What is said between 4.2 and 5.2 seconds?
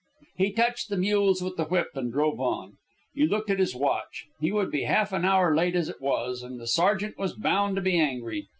He would be half